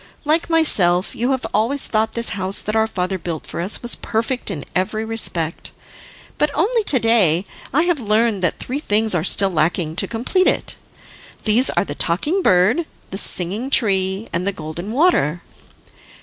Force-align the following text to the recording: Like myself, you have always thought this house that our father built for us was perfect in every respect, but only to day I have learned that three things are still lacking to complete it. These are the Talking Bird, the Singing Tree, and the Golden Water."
Like 0.25 0.49
myself, 0.49 1.15
you 1.15 1.29
have 1.29 1.45
always 1.53 1.85
thought 1.85 2.13
this 2.13 2.29
house 2.29 2.63
that 2.63 2.75
our 2.75 2.87
father 2.87 3.19
built 3.19 3.45
for 3.45 3.61
us 3.61 3.83
was 3.83 3.93
perfect 3.95 4.49
in 4.49 4.63
every 4.75 5.05
respect, 5.05 5.69
but 6.39 6.49
only 6.55 6.83
to 6.85 6.97
day 6.97 7.45
I 7.71 7.83
have 7.83 7.99
learned 7.99 8.41
that 8.41 8.57
three 8.57 8.79
things 8.79 9.13
are 9.13 9.23
still 9.23 9.51
lacking 9.51 9.95
to 9.97 10.07
complete 10.07 10.47
it. 10.47 10.75
These 11.43 11.69
are 11.69 11.85
the 11.85 11.93
Talking 11.93 12.41
Bird, 12.41 12.87
the 13.11 13.17
Singing 13.19 13.69
Tree, 13.69 14.27
and 14.33 14.47
the 14.47 14.51
Golden 14.51 14.91
Water." 14.91 15.43